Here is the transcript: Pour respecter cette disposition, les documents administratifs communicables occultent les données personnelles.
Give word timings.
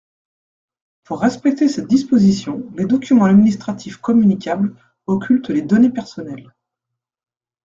Pour 1.03 1.19
respecter 1.21 1.67
cette 1.69 1.85
disposition, 1.85 2.63
les 2.75 2.85
documents 2.87 3.25
administratifs 3.25 3.97
communicables 3.97 4.75
occultent 5.05 5.49
les 5.51 5.61
données 5.61 5.91
personnelles. 5.91 6.51